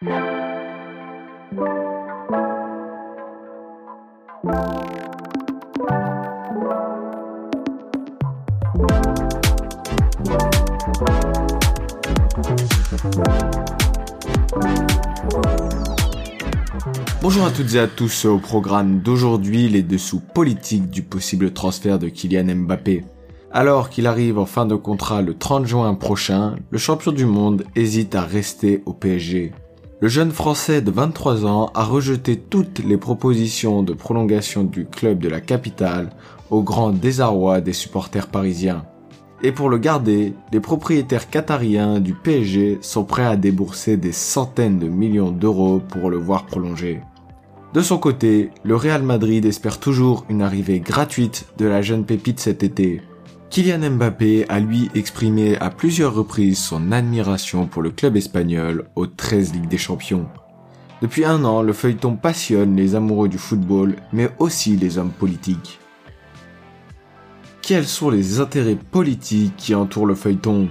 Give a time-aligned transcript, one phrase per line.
[0.00, 0.14] Bonjour
[17.44, 22.08] à toutes et à tous au programme d'aujourd'hui les dessous politiques du possible transfert de
[22.08, 23.04] Kylian Mbappé.
[23.50, 27.64] Alors qu'il arrive en fin de contrat le 30 juin prochain, le champion du monde
[27.74, 29.52] hésite à rester au PSG.
[30.00, 35.18] Le jeune Français de 23 ans a rejeté toutes les propositions de prolongation du club
[35.18, 36.10] de la capitale
[36.50, 38.84] au grand désarroi des supporters parisiens.
[39.42, 44.78] Et pour le garder, les propriétaires qatariens du PSG sont prêts à débourser des centaines
[44.78, 47.00] de millions d'euros pour le voir prolonger.
[47.74, 52.38] De son côté, le Real Madrid espère toujours une arrivée gratuite de la jeune pépite
[52.38, 53.02] cet été.
[53.50, 59.06] Kylian Mbappé a lui exprimé à plusieurs reprises son admiration pour le club espagnol aux
[59.06, 60.28] 13 Ligues des Champions.
[61.00, 65.80] Depuis un an, le feuilleton passionne les amoureux du football, mais aussi les hommes politiques.
[67.62, 70.68] Quels sont les intérêts politiques qui entourent le feuilleton?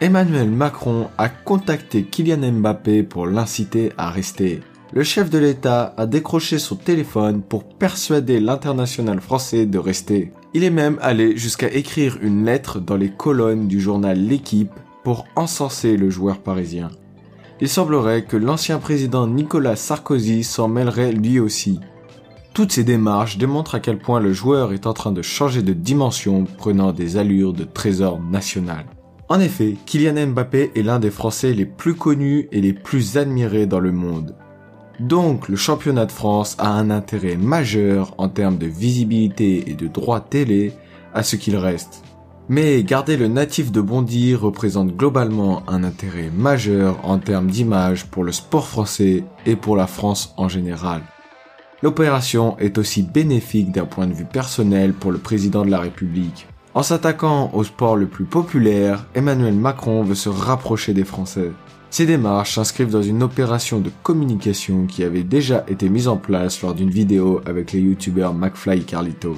[0.00, 4.60] Emmanuel Macron a contacté Kylian Mbappé pour l'inciter à rester.
[4.92, 10.32] Le chef de l'État a décroché son téléphone pour persuader l'international français de rester.
[10.56, 14.70] Il est même allé jusqu'à écrire une lettre dans les colonnes du journal L'équipe
[15.02, 16.90] pour encenser le joueur parisien.
[17.60, 21.80] Il semblerait que l'ancien président Nicolas Sarkozy s'en mêlerait lui aussi.
[22.52, 25.72] Toutes ces démarches démontrent à quel point le joueur est en train de changer de
[25.72, 28.86] dimension, prenant des allures de trésor national.
[29.28, 33.66] En effet, Kylian Mbappé est l'un des Français les plus connus et les plus admirés
[33.66, 34.36] dans le monde.
[35.00, 39.88] Donc le championnat de France a un intérêt majeur en termes de visibilité et de
[39.88, 40.72] droits télé
[41.12, 42.02] à ce qu'il reste.
[42.48, 48.22] Mais garder le natif de Bondy représente globalement un intérêt majeur en termes d'image pour
[48.22, 51.00] le sport français et pour la France en général.
[51.82, 56.46] L'opération est aussi bénéfique d'un point de vue personnel pour le président de la République.
[56.74, 61.52] En s'attaquant au sport le plus populaire, Emmanuel Macron veut se rapprocher des Français.
[61.90, 66.60] Ces démarches s'inscrivent dans une opération de communication qui avait déjà été mise en place
[66.62, 69.36] lors d'une vidéo avec les youtubeurs McFly et Carlito.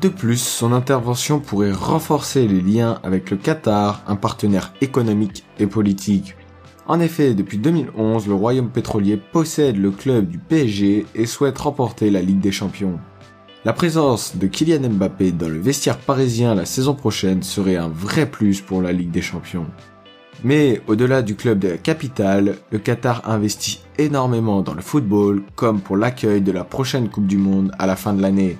[0.00, 5.68] De plus, son intervention pourrait renforcer les liens avec le Qatar, un partenaire économique et
[5.68, 6.34] politique
[6.90, 12.10] en effet, depuis 2011, le Royaume pétrolier possède le club du PSG et souhaite remporter
[12.10, 12.98] la Ligue des Champions.
[13.62, 18.24] La présence de Kylian Mbappé dans le vestiaire parisien la saison prochaine serait un vrai
[18.24, 19.66] plus pour la Ligue des Champions.
[20.42, 25.82] Mais au-delà du club de la capitale, le Qatar investit énormément dans le football comme
[25.82, 28.56] pour l'accueil de la prochaine Coupe du Monde à la fin de l'année.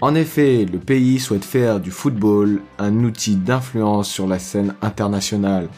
[0.00, 5.68] En effet, le pays souhaite faire du football un outil d'influence sur la scène internationale.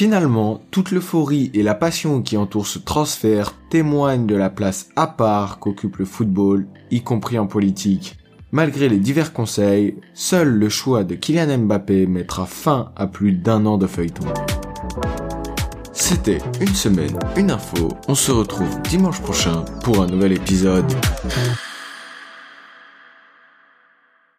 [0.00, 5.06] Finalement, toute l'euphorie et la passion qui entourent ce transfert témoignent de la place à
[5.06, 8.16] part qu'occupe le football, y compris en politique.
[8.50, 13.66] Malgré les divers conseils, seul le choix de Kylian Mbappé mettra fin à plus d'un
[13.66, 14.24] an de feuilleton.
[15.92, 17.90] C'était une semaine, une info.
[18.08, 20.90] On se retrouve dimanche prochain pour un nouvel épisode.